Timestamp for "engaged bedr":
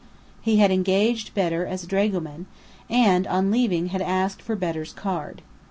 0.71-1.63